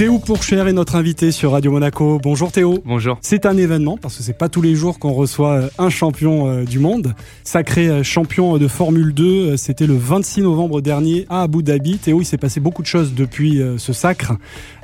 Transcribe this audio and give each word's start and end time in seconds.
Théo 0.00 0.18
Pourchère 0.18 0.66
est 0.66 0.72
notre 0.72 0.96
invité 0.96 1.30
sur 1.30 1.52
Radio 1.52 1.72
Monaco. 1.72 2.18
Bonjour 2.22 2.50
Théo. 2.50 2.78
Bonjour. 2.86 3.18
C'est 3.20 3.44
un 3.44 3.58
événement 3.58 3.98
parce 3.98 4.16
que 4.16 4.22
c'est 4.22 4.32
pas 4.32 4.48
tous 4.48 4.62
les 4.62 4.74
jours 4.74 4.98
qu'on 4.98 5.12
reçoit 5.12 5.56
euh, 5.56 5.68
un 5.76 5.90
champion 5.90 6.48
euh, 6.48 6.64
du 6.64 6.78
monde. 6.78 7.12
Sacré 7.44 7.86
euh, 7.86 8.02
champion 8.02 8.56
de 8.56 8.66
Formule 8.66 9.12
2, 9.12 9.58
c'était 9.58 9.86
le 9.86 9.92
26 9.98 10.40
novembre 10.40 10.80
dernier 10.80 11.26
à 11.28 11.42
Abu 11.42 11.62
Dhabi. 11.62 11.98
Théo, 11.98 12.22
il 12.22 12.24
s'est 12.24 12.38
passé 12.38 12.60
beaucoup 12.60 12.80
de 12.80 12.86
choses 12.86 13.12
depuis 13.12 13.60
ce 13.76 13.92
sacre. 13.92 14.32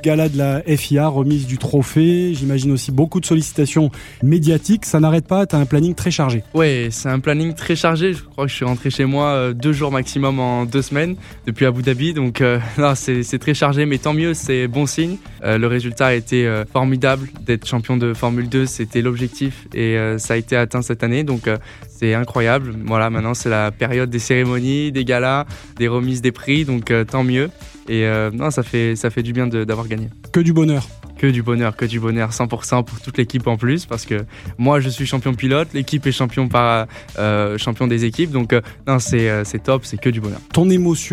Gala 0.03 0.29
de 0.29 0.37
la 0.37 0.61
FIA, 0.77 1.07
remise 1.07 1.47
du 1.47 1.57
trophée, 1.57 2.35
j'imagine 2.35 2.71
aussi 2.71 2.91
beaucoup 2.91 3.19
de 3.19 3.25
sollicitations 3.25 3.89
médiatiques. 4.21 4.85
Ça 4.85 4.99
n'arrête 4.99 5.25
pas, 5.25 5.47
tu 5.47 5.55
as 5.55 5.59
un 5.59 5.65
planning 5.65 5.95
très 5.95 6.11
chargé. 6.11 6.43
Ouais, 6.53 6.89
c'est 6.91 7.09
un 7.09 7.19
planning 7.19 7.55
très 7.55 7.75
chargé. 7.75 8.13
Je 8.13 8.21
crois 8.21 8.45
que 8.45 8.51
je 8.51 8.55
suis 8.55 8.65
rentré 8.65 8.91
chez 8.91 9.05
moi 9.05 9.51
deux 9.51 9.73
jours 9.73 9.91
maximum 9.91 10.39
en 10.39 10.65
deux 10.65 10.83
semaines 10.83 11.15
depuis 11.47 11.65
Abu 11.65 11.81
Dhabi. 11.81 12.13
Donc 12.13 12.43
c'est 12.95 13.39
très 13.39 13.55
chargé, 13.55 13.87
mais 13.87 13.97
tant 13.97 14.13
mieux, 14.13 14.35
c'est 14.35 14.67
bon 14.67 14.85
signe. 14.85 15.06
Euh, 15.43 15.57
le 15.57 15.67
résultat 15.67 16.07
a 16.07 16.13
été 16.13 16.47
euh, 16.47 16.65
formidable 16.65 17.27
d'être 17.45 17.67
champion 17.67 17.97
de 17.97 18.13
Formule 18.13 18.49
2, 18.49 18.65
c'était 18.65 19.01
l'objectif 19.01 19.67
et 19.73 19.97
euh, 19.97 20.17
ça 20.17 20.33
a 20.33 20.37
été 20.37 20.55
atteint 20.55 20.81
cette 20.81 21.03
année. 21.03 21.23
Donc 21.23 21.49
c'est 21.87 22.13
incroyable. 22.13 22.73
Voilà, 22.85 23.09
maintenant 23.09 23.33
c'est 23.33 23.49
la 23.49 23.71
période 23.71 24.09
des 24.09 24.19
cérémonies, 24.19 24.91
des 24.91 25.05
galas, 25.05 25.45
des 25.77 25.87
remises 25.87 26.21
des 26.21 26.31
prix, 26.31 26.65
donc 26.65 26.93
tant 27.09 27.23
mieux. 27.23 27.49
Et 27.89 28.05
non, 28.33 28.51
ça 28.51 28.63
fait, 28.63 28.95
ça 28.95 29.09
fait 29.09 29.23
du 29.23 29.33
bien 29.33 29.47
d'avoir 29.47 29.87
gagné. 29.87 30.09
Que 30.31 30.41
du 30.41 30.53
bonheur 30.53 30.87
que 31.17 31.27
du 31.27 31.43
bonheur, 31.43 31.75
que 31.75 31.85
du 31.85 31.99
bonheur, 31.99 32.31
100% 32.31 32.83
pour 32.83 33.01
toute 33.01 33.17
l'équipe 33.17 33.45
en 33.47 33.57
plus, 33.57 33.85
parce 33.85 34.05
que 34.05 34.25
moi 34.57 34.79
je 34.79 34.89
suis 34.89 35.05
champion 35.05 35.33
pilote, 35.33 35.69
l'équipe 35.73 36.05
est 36.05 36.11
champion 36.11 36.47
par 36.47 36.87
euh, 37.17 37.57
champion 37.57 37.87
des 37.87 38.05
équipes, 38.05 38.31
donc 38.31 38.53
euh, 38.53 38.61
non 38.87 38.99
c'est 38.99 39.29
euh, 39.29 39.43
c'est 39.43 39.63
top, 39.63 39.83
c'est 39.85 39.97
que 39.97 40.09
du 40.09 40.21
bonheur. 40.21 40.39
Ton 40.53 40.69
émotion 40.69 41.07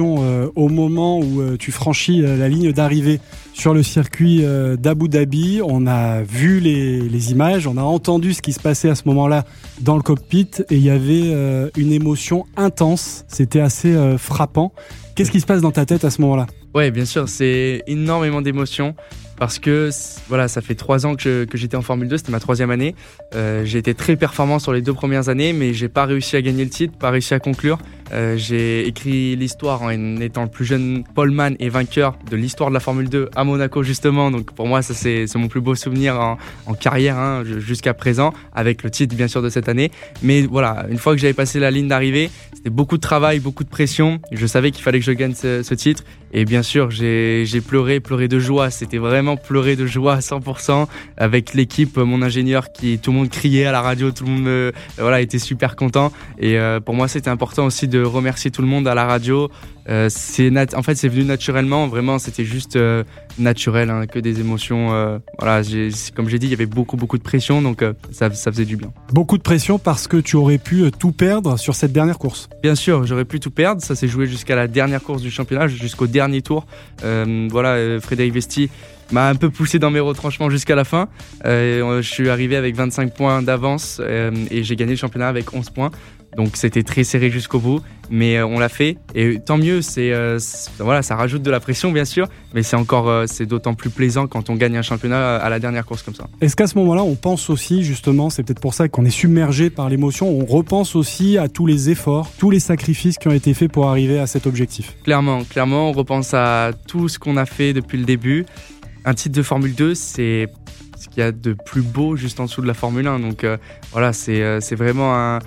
au 0.54 0.68
moment 0.68 1.18
où 1.18 1.56
tu 1.56 1.72
franchis 1.72 2.20
la 2.20 2.48
ligne 2.48 2.72
d'arrivée 2.72 3.20
sur 3.52 3.72
le 3.72 3.82
circuit 3.82 4.44
d'Abu 4.78 5.08
Dhabi, 5.08 5.60
on 5.64 5.86
a 5.86 6.22
vu 6.22 6.60
les, 6.60 7.00
les, 7.00 7.32
images, 7.32 7.66
on 7.66 7.76
a 7.76 7.82
entendu 7.82 8.34
ce 8.34 8.42
qui 8.42 8.52
se 8.52 8.60
passait 8.60 8.90
à 8.90 8.94
ce 8.94 9.02
moment-là 9.06 9.44
dans 9.80 9.96
le 9.96 10.02
cockpit, 10.02 10.50
et 10.70 10.76
il 10.76 10.82
y 10.82 10.90
avait 10.90 11.32
une 11.76 11.92
émotion 11.92 12.44
intense, 12.56 13.24
c'était 13.28 13.60
assez 13.60 13.96
frappant. 14.18 14.72
Qu'est-ce 15.14 15.30
qui 15.30 15.40
se 15.40 15.46
passe 15.46 15.60
dans 15.60 15.70
ta 15.70 15.86
tête 15.86 16.04
à 16.04 16.10
ce 16.10 16.20
moment-là? 16.22 16.46
Ouais, 16.74 16.90
bien 16.90 17.04
sûr, 17.04 17.28
c'est 17.28 17.84
énormément 17.86 18.42
d'émotions 18.42 18.96
parce 19.36 19.58
que 19.58 19.90
voilà, 20.28 20.48
ça 20.48 20.60
fait 20.60 20.74
trois 20.74 21.06
ans 21.06 21.14
que, 21.14 21.46
j'étais 21.54 21.76
en 21.76 21.82
Formule 21.82 22.08
2, 22.08 22.18
c'était 22.18 22.32
ma 22.32 22.40
troisième 22.40 22.70
année. 22.70 22.94
Euh, 23.34 23.64
j'ai 23.64 23.78
été 23.78 23.94
très 23.94 24.16
performant 24.16 24.58
sur 24.58 24.72
les 24.72 24.82
deux 24.82 24.94
premières 24.94 25.28
années, 25.28 25.52
mais 25.52 25.72
j'ai 25.72 25.88
pas 25.88 26.04
réussi 26.04 26.36
à 26.36 26.42
gagner 26.42 26.64
le 26.64 26.70
titre, 26.70 26.96
pas 26.96 27.10
réussi 27.10 27.34
à 27.34 27.38
conclure. 27.38 27.78
Euh, 28.14 28.36
j'ai 28.36 28.86
écrit 28.86 29.34
l'histoire 29.36 29.82
en 29.82 29.90
étant 30.20 30.42
le 30.42 30.48
plus 30.48 30.64
jeune 30.64 31.04
poleman 31.14 31.56
et 31.58 31.68
vainqueur 31.68 32.16
de 32.30 32.36
l'histoire 32.36 32.68
de 32.68 32.74
la 32.74 32.80
Formule 32.80 33.08
2 33.08 33.30
à 33.34 33.44
Monaco 33.44 33.82
justement. 33.82 34.30
Donc 34.30 34.52
pour 34.52 34.66
moi, 34.66 34.82
ça 34.82 34.94
c'est 34.94 35.26
mon 35.34 35.48
plus 35.48 35.60
beau 35.60 35.74
souvenir 35.74 36.20
en, 36.66 36.74
carrière 36.74 37.18
hein, 37.18 37.42
jusqu'à 37.44 37.94
présent, 37.94 38.32
avec 38.54 38.82
le 38.82 38.90
titre 38.90 39.16
bien 39.16 39.28
sûr 39.28 39.42
de 39.42 39.48
cette 39.48 39.68
année. 39.68 39.90
Mais 40.22 40.42
voilà, 40.42 40.86
une 40.90 40.98
fois 40.98 41.14
que 41.14 41.20
j'avais 41.20 41.34
passé 41.34 41.58
la 41.58 41.70
ligne 41.70 41.88
d'arrivée, 41.88 42.30
c'était 42.54 42.70
beaucoup 42.70 42.96
de 42.96 43.02
travail, 43.02 43.40
beaucoup 43.40 43.64
de 43.64 43.68
pression. 43.68 44.20
Je 44.32 44.46
savais 44.46 44.70
qu'il 44.70 44.82
fallait 44.82 44.98
que 45.00 45.04
je 45.04 45.12
gagne 45.12 45.34
ce, 45.34 45.74
titre. 45.74 46.04
Et 46.32 46.44
bien 46.44 46.62
sûr, 46.62 46.90
j'ai 46.90 47.44
pleuré, 47.66 48.00
pleuré 48.00 48.28
de 48.28 48.38
joie. 48.38 48.70
C'était 48.70 48.98
vraiment 48.98 49.36
pleurer 49.36 49.76
de 49.76 49.86
joie 49.86 50.14
à 50.14 50.18
100% 50.20 50.86
avec 51.16 51.54
l'équipe, 51.54 51.96
mon 51.96 52.22
ingénieur 52.22 52.72
qui 52.72 52.98
tout 52.98 53.12
le 53.12 53.18
monde 53.18 53.30
criait 53.30 53.66
à 53.66 53.72
la 53.72 53.80
radio, 53.80 54.10
tout 54.10 54.24
le 54.24 54.30
monde 54.30 54.72
voilà 54.98 55.20
était 55.20 55.38
super 55.38 55.76
content. 55.76 56.12
Et 56.38 56.58
euh, 56.58 56.80
pour 56.80 56.94
moi, 56.94 57.08
c'était 57.08 57.30
important 57.30 57.66
aussi 57.66 57.88
de 57.88 58.03
remercier 58.06 58.50
tout 58.50 58.62
le 58.62 58.68
monde 58.68 58.86
à 58.88 58.94
la 58.94 59.04
radio. 59.04 59.50
Euh, 59.88 60.08
c'est 60.10 60.50
en 60.74 60.82
fait, 60.82 60.94
c'est 60.94 61.08
venu 61.08 61.24
naturellement. 61.24 61.86
Vraiment, 61.88 62.18
c'était 62.18 62.44
juste 62.44 62.76
euh, 62.76 63.04
naturel, 63.38 63.90
hein, 63.90 64.06
que 64.06 64.18
des 64.18 64.40
émotions. 64.40 64.94
Euh, 64.94 65.18
voilà, 65.38 65.62
comme 66.14 66.28
j'ai 66.28 66.38
dit, 66.38 66.46
il 66.46 66.50
y 66.50 66.54
avait 66.54 66.66
beaucoup, 66.66 66.96
beaucoup 66.96 67.18
de 67.18 67.22
pression, 67.22 67.60
donc 67.60 67.84
ça, 68.10 68.32
ça, 68.32 68.50
faisait 68.50 68.64
du 68.64 68.76
bien. 68.76 68.92
Beaucoup 69.12 69.36
de 69.36 69.42
pression 69.42 69.78
parce 69.78 70.08
que 70.08 70.16
tu 70.16 70.36
aurais 70.36 70.58
pu 70.58 70.90
tout 70.98 71.12
perdre 71.12 71.58
sur 71.58 71.74
cette 71.74 71.92
dernière 71.92 72.18
course. 72.18 72.48
Bien 72.62 72.74
sûr, 72.74 73.04
j'aurais 73.06 73.24
pu 73.24 73.40
tout 73.40 73.50
perdre. 73.50 73.82
Ça 73.82 73.94
s'est 73.94 74.08
joué 74.08 74.26
jusqu'à 74.26 74.56
la 74.56 74.68
dernière 74.68 75.02
course 75.02 75.22
du 75.22 75.30
championnat, 75.30 75.68
jusqu'au 75.68 76.06
dernier 76.06 76.42
tour. 76.42 76.66
voilà, 77.02 78.00
Frédéric 78.00 78.32
Vesti 78.32 78.70
m'a 79.12 79.28
un 79.28 79.34
peu 79.34 79.50
poussé 79.50 79.78
dans 79.78 79.90
mes 79.90 80.00
retranchements 80.00 80.48
jusqu'à 80.48 80.74
la 80.74 80.84
fin. 80.84 81.08
je 81.44 82.00
suis 82.02 82.30
arrivé 82.30 82.56
avec 82.56 82.74
25 82.74 83.12
points 83.12 83.42
d'avance 83.42 84.00
et 84.50 84.64
j'ai 84.64 84.76
gagné 84.76 84.92
le 84.92 84.98
championnat 84.98 85.28
avec 85.28 85.52
11 85.52 85.70
points. 85.70 85.90
Donc 86.36 86.56
c'était 86.56 86.82
très 86.82 87.04
serré 87.04 87.30
jusqu'au 87.30 87.60
bout, 87.60 87.80
mais 88.10 88.36
euh, 88.36 88.46
on 88.46 88.58
l'a 88.58 88.68
fait 88.68 88.96
et 89.14 89.38
tant 89.38 89.58
mieux. 89.58 89.82
C'est 89.82 90.12
euh, 90.12 90.38
voilà, 90.78 91.02
ça 91.02 91.16
rajoute 91.16 91.42
de 91.42 91.50
la 91.50 91.60
pression 91.60 91.92
bien 91.92 92.04
sûr, 92.04 92.28
mais 92.54 92.62
c'est 92.62 92.76
encore 92.76 93.08
euh, 93.08 93.24
c'est 93.26 93.46
d'autant 93.46 93.74
plus 93.74 93.90
plaisant 93.90 94.26
quand 94.26 94.50
on 94.50 94.54
gagne 94.54 94.76
un 94.76 94.82
championnat 94.82 95.36
à 95.36 95.48
la 95.48 95.58
dernière 95.58 95.86
course 95.86 96.02
comme 96.02 96.14
ça. 96.14 96.26
Est-ce 96.40 96.56
qu'à 96.56 96.66
ce, 96.66 96.76
moment-là, 96.78 97.02
on 97.02 97.14
pense 97.14 97.50
aussi 97.50 97.84
justement, 97.84 98.30
c'est 98.30 98.42
peut-être 98.42 98.60
pour 98.60 98.74
ça 98.74 98.88
qu'on 98.88 99.04
est 99.04 99.10
submergé 99.10 99.70
par 99.70 99.88
l'émotion, 99.88 100.28
on 100.28 100.44
repense 100.44 100.96
aussi 100.96 101.38
à 101.38 101.48
tous 101.48 101.66
les 101.66 101.90
efforts, 101.90 102.30
tous 102.38 102.50
les 102.50 102.60
sacrifices 102.60 103.18
qui 103.18 103.28
ont 103.28 103.32
été 103.32 103.54
faits 103.54 103.70
pour 103.70 103.88
arriver 103.88 104.18
à 104.18 104.26
cet 104.26 104.46
objectif? 104.46 104.96
Clairement, 105.04 105.44
clairement, 105.44 105.90
on 105.90 105.92
repense 105.92 106.34
à 106.34 106.70
tout 106.88 107.08
ce 107.08 107.18
qu'on 107.18 107.36
a 107.36 107.46
fait 107.46 107.72
depuis 107.72 107.98
le 107.98 108.04
début. 108.04 108.46
Un 109.04 109.14
titre 109.14 109.36
de 109.36 109.42
Formule 109.42 109.74
2, 109.74 109.94
c'est 109.94 110.48
ce 110.98 111.08
qu'il 111.08 111.18
y 111.18 111.22
a 111.22 111.32
de 111.32 111.54
plus 111.66 111.82
beau 111.82 112.16
juste 112.16 112.40
en 112.40 112.44
dessous 112.44 112.62
de 112.62 112.66
la 112.66 112.74
Formule 112.74 113.06
1. 113.06 113.20
Donc 113.20 113.46
voilà, 113.92 114.12
c'est 114.12 114.60
c'est 114.60 114.74
vraiment 114.74 115.14
un 115.14 115.38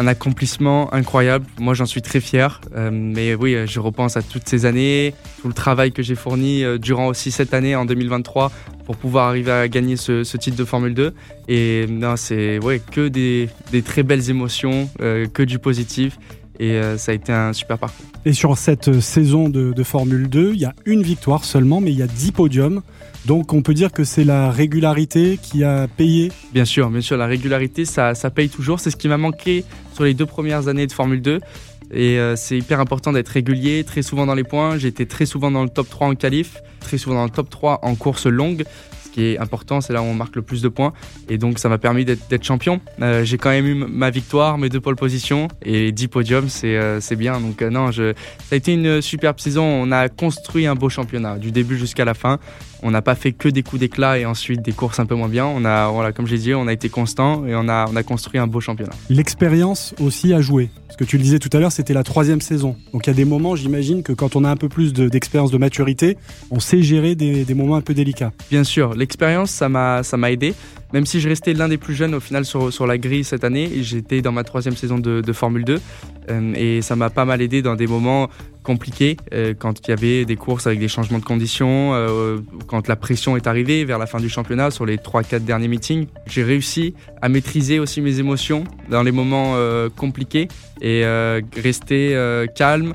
un 0.00 0.06
accomplissement 0.06 0.92
incroyable. 0.94 1.44
Moi, 1.58 1.74
j'en 1.74 1.84
suis 1.84 2.00
très 2.00 2.20
fier. 2.20 2.62
Euh, 2.74 2.90
mais 2.90 3.34
oui, 3.34 3.54
je 3.66 3.80
repense 3.80 4.16
à 4.16 4.22
toutes 4.22 4.48
ces 4.48 4.64
années, 4.64 5.14
tout 5.42 5.48
le 5.48 5.54
travail 5.54 5.92
que 5.92 6.02
j'ai 6.02 6.14
fourni 6.14 6.64
euh, 6.64 6.78
durant 6.78 7.06
aussi 7.08 7.30
cette 7.30 7.52
année, 7.52 7.76
en 7.76 7.84
2023, 7.84 8.50
pour 8.86 8.96
pouvoir 8.96 9.28
arriver 9.28 9.52
à 9.52 9.68
gagner 9.68 9.96
ce, 9.96 10.22
titre 10.38 10.56
de 10.56 10.64
Formule 10.64 10.94
2. 10.94 11.12
Et 11.48 11.86
non, 11.90 12.16
c'est 12.16 12.58
ouais, 12.60 12.80
que 12.80 13.08
des, 13.08 13.50
très 13.84 14.02
belles 14.02 14.30
émotions, 14.30 14.88
euh, 15.02 15.26
que 15.26 15.42
du 15.42 15.58
positif. 15.58 16.18
Et 16.62 16.78
ça 16.98 17.12
a 17.12 17.14
été 17.14 17.32
un 17.32 17.54
super 17.54 17.78
parcours. 17.78 18.04
Et 18.26 18.34
sur 18.34 18.58
cette 18.58 19.00
saison 19.00 19.48
de, 19.48 19.72
de 19.72 19.82
Formule 19.82 20.28
2, 20.28 20.52
il 20.52 20.60
y 20.60 20.66
a 20.66 20.74
une 20.84 21.02
victoire 21.02 21.44
seulement, 21.44 21.80
mais 21.80 21.90
il 21.90 21.98
y 21.98 22.02
a 22.02 22.06
10 22.06 22.32
podiums. 22.32 22.82
Donc 23.26 23.52
on 23.52 23.62
peut 23.62 23.74
dire 23.74 23.92
que 23.92 24.04
c'est 24.04 24.24
la 24.24 24.50
régularité 24.50 25.38
qui 25.42 25.64
a 25.64 25.88
payé 25.88 26.32
Bien 26.52 26.64
sûr, 26.64 26.90
bien 26.90 27.00
sûr, 27.00 27.16
la 27.16 27.26
régularité, 27.26 27.84
ça, 27.84 28.14
ça 28.14 28.30
paye 28.30 28.48
toujours. 28.48 28.80
C'est 28.80 28.90
ce 28.90 28.96
qui 28.96 29.08
m'a 29.08 29.18
manqué 29.18 29.64
sur 29.94 30.04
les 30.04 30.14
deux 30.14 30.26
premières 30.26 30.68
années 30.68 30.86
de 30.86 30.92
Formule 30.92 31.22
2. 31.22 31.40
Et 31.92 32.18
euh, 32.18 32.36
c'est 32.36 32.56
hyper 32.56 32.80
important 32.80 33.12
d'être 33.12 33.28
régulier, 33.28 33.84
très 33.84 34.02
souvent 34.02 34.26
dans 34.26 34.34
les 34.34 34.44
points. 34.44 34.78
J'étais 34.78 35.06
très 35.06 35.26
souvent 35.26 35.50
dans 35.50 35.62
le 35.62 35.68
top 35.68 35.88
3 35.88 36.08
en 36.08 36.14
qualif, 36.14 36.58
très 36.78 36.98
souvent 36.98 37.16
dans 37.16 37.24
le 37.24 37.30
top 37.30 37.50
3 37.50 37.80
en 37.82 37.94
course 37.94 38.26
longue 38.26 38.64
qui 39.12 39.24
est 39.24 39.38
important, 39.38 39.80
c'est 39.80 39.92
là 39.92 40.02
où 40.02 40.06
on 40.06 40.14
marque 40.14 40.36
le 40.36 40.42
plus 40.42 40.62
de 40.62 40.68
points. 40.68 40.92
Et 41.28 41.38
donc 41.38 41.58
ça 41.58 41.68
m'a 41.68 41.78
permis 41.78 42.04
d'être 42.04 42.44
champion. 42.44 42.80
Euh, 43.00 43.24
j'ai 43.24 43.38
quand 43.38 43.50
même 43.50 43.66
eu 43.66 43.74
ma 43.74 44.10
victoire, 44.10 44.58
mes 44.58 44.68
deux 44.68 44.80
pole 44.80 44.96
positions 44.96 45.48
et 45.62 45.92
10 45.92 46.08
podiums, 46.08 46.48
c'est 46.48 46.76
euh, 46.76 47.00
bien. 47.16 47.40
Donc 47.40 47.62
euh, 47.62 47.70
non, 47.70 47.92
ça 47.92 48.02
a 48.52 48.56
été 48.56 48.72
une 48.72 49.00
superbe 49.00 49.40
saison. 49.40 49.64
On 49.64 49.92
a 49.92 50.08
construit 50.08 50.66
un 50.66 50.74
beau 50.74 50.88
championnat 50.88 51.38
du 51.38 51.52
début 51.52 51.78
jusqu'à 51.78 52.04
la 52.04 52.14
fin. 52.14 52.38
On 52.82 52.90
n'a 52.90 53.02
pas 53.02 53.14
fait 53.14 53.32
que 53.32 53.48
des 53.48 53.62
coups 53.62 53.80
d'éclat 53.80 54.18
et 54.18 54.26
ensuite 54.26 54.62
des 54.62 54.72
courses 54.72 55.00
un 55.00 55.06
peu 55.06 55.14
moins 55.14 55.28
bien. 55.28 55.46
On 55.46 55.64
a, 55.64 55.88
voilà, 55.88 56.12
comme 56.12 56.26
j'ai 56.26 56.38
dit, 56.38 56.54
on 56.54 56.66
a 56.66 56.72
été 56.72 56.88
constant 56.88 57.46
et 57.46 57.54
on 57.54 57.68
a, 57.68 57.86
on 57.90 57.96
a 57.96 58.02
construit 58.02 58.38
un 58.38 58.46
beau 58.46 58.60
championnat. 58.60 58.92
L'expérience 59.08 59.94
aussi 60.00 60.32
a 60.32 60.40
joué. 60.40 60.70
Parce 60.86 60.96
que 60.96 61.04
tu 61.04 61.16
le 61.18 61.22
disais 61.22 61.38
tout 61.38 61.50
à 61.52 61.60
l'heure, 61.60 61.72
c'était 61.72 61.94
la 61.94 62.02
troisième 62.02 62.40
saison. 62.40 62.76
Donc 62.92 63.06
il 63.06 63.10
y 63.10 63.12
a 63.12 63.16
des 63.16 63.24
moments, 63.24 63.54
j'imagine, 63.54 64.02
que 64.02 64.12
quand 64.12 64.36
on 64.36 64.44
a 64.44 64.50
un 64.50 64.56
peu 64.56 64.68
plus 64.68 64.92
d'expérience, 64.92 65.50
de, 65.50 65.58
maturité, 65.58 66.16
on 66.50 66.60
sait 66.60 66.82
gérer 66.82 67.14
des, 67.14 67.44
des 67.44 67.54
moments 67.54 67.76
un 67.76 67.80
peu 67.80 67.94
délicats. 67.94 68.32
Bien 68.50 68.64
sûr, 68.64 68.94
l'expérience, 68.94 69.50
ça 69.50 69.68
m'a 69.68 70.30
aidé. 70.30 70.54
Même 70.92 71.06
si 71.06 71.20
je 71.20 71.28
restais 71.28 71.52
l'un 71.52 71.68
des 71.68 71.78
plus 71.78 71.94
jeunes 71.94 72.14
au 72.14 72.20
final 72.20 72.44
sur, 72.44 72.72
sur 72.72 72.86
la 72.86 72.98
grille 72.98 73.22
cette 73.22 73.44
année, 73.44 73.70
j'étais 73.82 74.22
dans 74.22 74.32
ma 74.32 74.42
troisième 74.42 74.74
saison 74.74 74.98
de, 74.98 75.20
de 75.20 75.32
Formule 75.32 75.64
2 75.64 75.80
euh, 76.30 76.54
et 76.54 76.82
ça 76.82 76.96
m'a 76.96 77.10
pas 77.10 77.24
mal 77.24 77.40
aidé 77.40 77.62
dans 77.62 77.76
des 77.76 77.86
moments 77.86 78.28
compliqués 78.70 79.16
euh, 79.32 79.52
quand 79.58 79.80
il 79.80 79.90
y 79.90 79.92
avait 79.92 80.24
des 80.24 80.36
courses 80.36 80.68
avec 80.68 80.78
des 80.78 80.86
changements 80.86 81.18
de 81.18 81.24
conditions, 81.24 81.92
euh, 81.92 82.38
quand 82.68 82.86
la 82.86 82.94
pression 82.94 83.36
est 83.36 83.48
arrivée 83.48 83.84
vers 83.84 83.98
la 83.98 84.06
fin 84.06 84.20
du 84.20 84.28
championnat 84.28 84.70
sur 84.70 84.86
les 84.86 84.96
3-4 84.96 85.40
derniers 85.40 85.66
meetings. 85.66 86.06
J'ai 86.26 86.44
réussi 86.44 86.94
à 87.20 87.28
maîtriser 87.28 87.80
aussi 87.80 88.00
mes 88.00 88.20
émotions 88.20 88.62
dans 88.88 89.02
les 89.02 89.10
moments 89.10 89.56
compliqués 89.96 90.46
et 90.80 91.04
rester 91.56 92.16
calme 92.54 92.94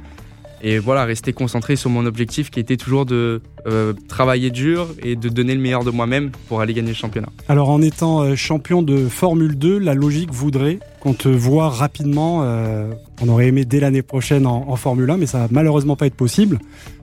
et 0.65 0.79
voilà, 0.79 1.05
rester 1.05 1.31
concentré 1.31 1.75
sur 1.75 1.91
mon 1.91 2.07
objectif 2.07 2.49
qui 2.49 2.59
était 2.59 2.75
toujours 2.75 3.05
de 3.05 3.41
euh, 3.67 3.93
travailler 4.07 4.49
dur 4.49 4.87
et 5.03 5.15
de 5.15 5.29
donner 5.29 5.53
le 5.53 5.61
meilleur 5.61 5.83
de 5.83 5.91
moi-même 5.91 6.31
pour 6.47 6.59
aller 6.59 6.73
gagner 6.73 6.89
le 6.89 6.95
championnat. 6.95 7.29
Alors 7.47 7.69
en 7.69 7.83
étant 7.83 8.21
euh, 8.21 8.35
champion 8.35 8.81
de 8.81 9.07
Formule 9.07 9.59
2, 9.59 9.77
la 9.77 9.93
logique 9.93 10.31
voudrait 10.31 10.79
qu'on 11.05 11.13
te 11.13 11.29
voit 11.29 11.69
rapidement. 11.69 12.41
Euh, 12.43 12.91
on 13.21 13.29
aurait 13.29 13.45
aimé 13.45 13.63
dès 13.63 13.79
l'année 13.79 14.01
prochaine 14.01 14.47
en, 14.47 14.75
Formule 14.75 15.07
1, 15.07 15.17
mais 15.17 15.27
ça 15.27 15.37
va 15.37 15.47
malheureusement 15.51 15.95
pas 15.95 16.07
être 16.07 16.15
possible. 16.15 16.57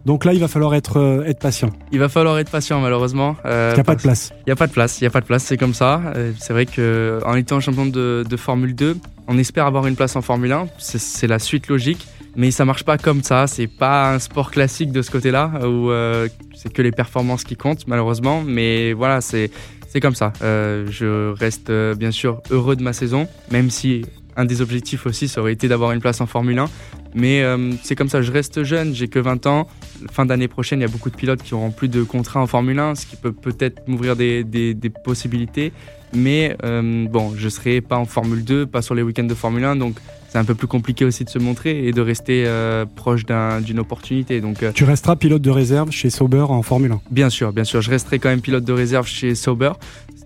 Donc 0.06 0.24
là, 0.24 0.32
il 0.34 0.40
va 0.40 0.48
falloir 0.48 0.74
être, 0.74 1.22
être 1.24 1.38
patient. 1.38 1.70
Il 1.92 2.00
va 2.00 2.08
falloir 2.08 2.36
être 2.40 2.50
patient, 2.50 2.80
malheureusement. 2.80 3.36
il 3.44 3.74
n'y 3.74 3.80
a 3.80 3.84
pas 3.84 3.94
de 3.94 4.02
place. 4.02 4.32
Il 4.40 4.48
n'y 4.48 4.52
a 4.52 4.56
pas 4.56 4.66
de 4.66 4.72
place. 4.72 5.00
Il 5.00 5.04
n'y 5.04 5.06
a 5.06 5.10
pas 5.10 5.20
de 5.20 5.26
place. 5.26 5.44
C'est 5.44 5.56
comme 5.56 5.72
ça. 5.72 6.02
c'est 6.40 6.52
vrai 6.52 6.66
qu'en 6.66 7.36
étant 7.36 7.60
champion 7.60 7.86
de, 7.86 8.24
de 8.28 8.36
Formule 8.36 8.74
2, 8.74 8.96
on 9.28 9.38
espère 9.38 9.66
avoir 9.66 9.86
une 9.86 9.94
place 9.94 10.16
en 10.16 10.20
Formule 10.22 10.50
1. 10.50 10.66
C'est 10.78 11.28
la 11.28 11.38
suite 11.38 11.68
logique. 11.68 12.08
mais 12.34 12.50
ça 12.50 12.64
marche 12.64 12.82
pas 12.82 12.98
comme 12.98 13.22
ça. 13.22 13.46
C'est 13.46 13.68
pas 13.68 14.12
un 14.12 14.18
sport 14.18 14.50
classique 14.50 14.90
de 14.90 15.02
ce 15.02 15.12
côté-là 15.12 15.48
où 15.62 15.90
euh, 15.90 16.26
c'est 16.54 16.72
que 16.72 16.82
les 16.82 16.90
performances 16.90 17.44
qui 17.44 17.54
comptent 17.54 17.86
malheureusement. 17.86 18.42
Mais 18.44 18.94
voilà, 18.94 19.20
c'est 19.20 19.52
c'est 19.92 20.00
comme 20.00 20.14
ça. 20.14 20.32
Euh, 20.42 20.86
je 20.90 21.32
reste 21.34 21.68
euh, 21.68 21.94
bien 21.94 22.10
sûr 22.10 22.40
heureux 22.50 22.76
de 22.76 22.82
ma 22.82 22.94
saison, 22.94 23.28
même 23.50 23.68
si 23.68 24.06
un 24.36 24.46
des 24.46 24.62
objectifs 24.62 25.04
aussi, 25.04 25.28
ça 25.28 25.42
aurait 25.42 25.52
été 25.52 25.68
d'avoir 25.68 25.92
une 25.92 26.00
place 26.00 26.22
en 26.22 26.26
Formule 26.26 26.58
1. 26.58 26.64
Mais 27.14 27.44
c'est 27.82 27.94
comme 27.94 28.08
ça, 28.08 28.22
je 28.22 28.32
reste 28.32 28.62
jeune, 28.62 28.94
j'ai 28.94 29.08
que 29.08 29.18
20 29.18 29.46
ans. 29.46 29.68
Fin 30.10 30.26
d'année 30.26 30.48
prochaine, 30.48 30.80
il 30.80 30.82
y 30.82 30.86
a 30.86 30.88
beaucoup 30.88 31.10
de 31.10 31.16
pilotes 31.16 31.42
qui 31.42 31.54
auront 31.54 31.70
plus 31.70 31.88
de 31.88 32.02
contrats 32.02 32.40
en 32.40 32.46
Formule 32.46 32.78
1, 32.78 32.94
ce 32.94 33.06
qui 33.06 33.16
peut 33.16 33.32
peut-être 33.32 33.86
m'ouvrir 33.86 34.16
des, 34.16 34.44
des, 34.44 34.74
des, 34.74 34.90
possibilités. 34.90 35.72
Mais 36.14 36.56
bon, 36.62 37.34
je 37.36 37.48
serai 37.48 37.80
pas 37.80 37.98
en 37.98 38.04
Formule 38.04 38.44
2, 38.44 38.66
pas 38.66 38.82
sur 38.82 38.94
les 38.94 39.02
week-ends 39.02 39.24
de 39.24 39.34
Formule 39.34 39.64
1, 39.64 39.76
donc 39.76 39.96
c'est 40.32 40.38
un 40.38 40.44
peu 40.46 40.54
plus 40.54 40.66
compliqué 40.66 41.04
aussi 41.04 41.24
de 41.24 41.28
se 41.28 41.38
montrer 41.38 41.86
et 41.86 41.92
de 41.92 42.00
rester 42.00 42.44
euh, 42.46 42.86
proche 42.86 43.26
d'une 43.26 43.78
opportunité. 43.78 44.40
Donc, 44.40 44.62
euh, 44.62 44.72
tu 44.72 44.84
resteras 44.84 45.14
pilote 45.14 45.42
de 45.42 45.50
réserve 45.50 45.90
chez 45.90 46.08
Sauber 46.08 46.46
en 46.48 46.62
Formule 46.62 46.92
1 46.92 47.00
Bien 47.10 47.28
sûr, 47.28 47.52
bien 47.52 47.64
sûr. 47.64 47.82
Je 47.82 47.90
resterai 47.90 48.18
quand 48.18 48.30
même 48.30 48.40
pilote 48.40 48.64
de 48.64 48.72
réserve 48.72 49.06
chez 49.06 49.34
Sauber. 49.34 49.72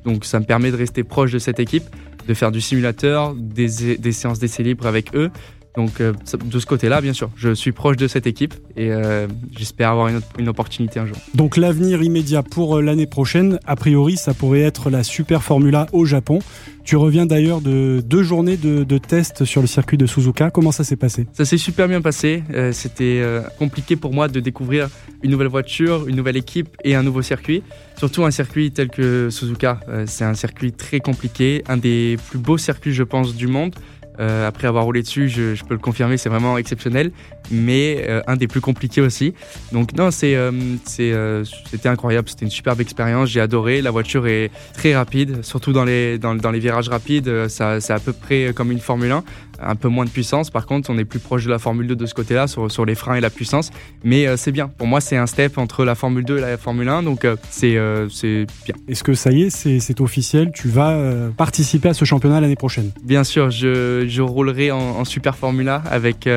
Donc 0.05 0.25
ça 0.25 0.39
me 0.39 0.45
permet 0.45 0.71
de 0.71 0.77
rester 0.77 1.03
proche 1.03 1.33
de 1.33 1.41
cette 1.41 1.59
équipe, 1.59 1.83
de 2.29 2.35
faire 2.35 2.53
du 2.53 2.61
simulateur, 2.61 3.35
des, 3.35 3.97
des 3.97 4.13
séances 4.13 4.39
d'essai 4.39 4.63
libre 4.63 4.87
avec 4.87 5.13
eux. 5.17 5.33
Donc 5.77 6.01
euh, 6.01 6.13
de 6.45 6.59
ce 6.59 6.67
côté-là, 6.67 7.01
bien 7.01 7.13
sûr, 7.13 7.31
je 7.37 7.55
suis 7.55 7.73
proche 7.73 7.97
de 7.97 8.09
cette 8.09 8.27
équipe 8.27 8.55
et 8.77 8.91
j'espère 9.57 9.91
avoir 9.91 10.09
une, 10.09 10.21
une, 10.39 10.49
opportunité 10.49 11.01
un 11.01 11.07
jour. 11.07 11.17
Donc 11.35 11.57
l'avenir 11.57 12.03
immédiat 12.03 12.43
pour 12.43 12.81
l'année 12.81 13.07
prochaine, 13.07 13.59
a 13.67 13.77
priori, 13.77 14.17
ça 14.17 14.35
pourrait 14.35 14.61
être 14.61 14.91
la 14.91 15.03
Super 15.03 15.43
Formula 15.43 15.87
au 15.93 16.05
Japon. 16.05 16.41
Tu 16.87 16.95
reviens 16.95 17.27
d'ailleurs 17.27 17.61
de 17.61 18.01
deux 18.01 18.23
journées 18.23 18.57
de, 18.57 18.85
de 18.85 18.99
tests 18.99 19.45
sur 19.45 19.61
le 19.61 19.67
circuit 19.67 19.97
de 19.97 20.07
Suzuka. 20.07 20.51
Comment 20.51 20.71
ça 20.71 20.85
s'est 20.85 20.95
passé? 20.95 21.27
Ça 21.33 21.45
s'est 21.45 21.59
super 21.59 21.89
bien 21.89 22.01
passé. 22.01 22.45
Euh, 22.55 22.71
c'était 22.71 23.19
euh, 23.21 23.43
compliqué 23.59 23.97
pour 23.97 24.13
moi 24.13 24.29
de 24.29 24.39
découvrir 24.39 24.89
une 25.25 25.33
nouvelle 25.33 25.49
voiture, 25.49 26.07
une 26.07 26.15
nouvelle 26.15 26.37
équipe 26.37 26.69
et 26.85 26.95
un 26.95 27.03
nouveau 27.03 27.23
circuit. 27.23 27.65
Surtout 27.97 28.25
un 28.25 28.31
circuit 28.31 28.71
tel 28.71 28.89
que 28.89 29.31
Suzuka. 29.31 29.81
Euh, 29.89 30.05
c'est 30.07 30.25
un 30.25 30.35
circuit 30.35 30.71
très 30.71 31.01
compliqué, 31.01 31.65
un 31.67 31.77
des 31.77 32.19
plus 32.29 32.39
beaux 32.39 32.57
circuits, 32.57 32.95
je 32.95 33.03
pense, 33.03 33.35
du 33.35 33.49
monde. 33.49 33.75
Euh, 34.19 34.49
après 34.49 34.67
avoir 34.67 34.85
roulé 34.85 35.03
dessus, 35.03 35.29
je, 35.29 35.55
je 35.55 35.65
peux 35.65 35.75
le 35.75 35.81
confirmer, 35.81 36.17
c'est 36.17 36.29
vraiment 36.29 36.59
exceptionnel, 36.59 37.11
mais 37.51 38.05
euh, 38.09 38.23
un 38.27 38.37
des 38.37 38.49
plus 38.49 38.61
compliqués 38.61 39.01
aussi. 39.01 39.35
Donc 39.73 39.93
non, 39.95 40.11
c'est, 40.11 40.37
euh, 40.37 40.53
c'est, 40.85 41.13
c'était 41.71 41.89
incroyable, 41.89 42.29
c'était 42.29 42.45
une 42.45 42.51
superbe 42.51 42.81
expérience, 42.81 43.29
j'ai 43.29 43.41
adoré. 43.41 43.83
La 43.83 43.91
voiture 43.91 44.27
est 44.27 44.51
très 44.75 44.95
rapide, 44.95 45.45
surtout 45.45 45.73
dans 45.73 45.85
les, 45.85 46.19
dans, 46.19 46.35
dans 46.35 46.51
les 46.51 46.61
virages 46.61 46.89
rapides, 46.89 47.49
ça, 47.49 47.81
c'est 47.81 47.93
à 47.93 48.01
peu 48.01 48.13
près 48.13 48.53
comme 48.55 48.73
une 48.73 48.81
Formule 48.81 49.13
1 49.13 49.25
un 49.61 49.77
peu 49.77 49.89
moins 49.89 50.05
de 50.05 50.11
puissance. 50.11 50.51
Par 50.51 50.67
contre, 50.67 50.91
on 50.91 50.99
est 50.99 51.05
plus 51.05 51.19
proche 51.19 51.45
de 51.45 51.51
la 51.51 51.59
Formule 51.59 51.87
2 51.87 51.97
de 51.97 52.07
ce 52.07 52.15
côté-là, 52.15 52.47
sur, 52.47 52.71
sur 52.71 52.85
les 52.85 52.95
freins 52.95 53.15
et 53.15 53.21
la 53.21 53.31
puissance. 53.31 53.71
Mais 54.05 54.27
euh, 54.27 54.37
c'est 54.37 54.53
bien. 54.53 54.69
Pour 54.69 54.87
moi, 54.87 55.01
c'est 55.01 55.17
un 55.17 55.27
step 55.27 55.59
entre 55.59 55.85
la 55.85 55.95
Formule 55.95 56.25
2 56.25 56.39
et 56.39 56.41
la 56.41 56.57
Formule 56.57 56.89
1, 56.89 57.03
donc 57.03 57.25
euh, 57.25 57.37
c'est 57.51 57.77
euh, 57.77 58.09
c'est 58.09 58.47
bien. 58.65 58.75
Est-ce 58.89 59.05
que 59.05 59.15
ça 59.15 59.31
y 59.31 59.43
est, 59.43 59.51
c'est 59.51 60.01
officiel? 60.01 60.51
Tu 60.55 60.69
vas 60.69 60.97
participer 61.37 61.89
à 61.89 61.95
ce 61.95 62.05
championnat 62.05 62.41
l'année 62.41 62.57
prochaine? 62.57 62.91
Bien 63.03 63.25
sûr, 63.25 63.51
je, 63.51 64.07
je 64.09 64.23
roulerai 64.23 64.71
en, 64.71 65.05
Super 65.05 65.37
Formula 65.37 65.83
avec 65.89 66.29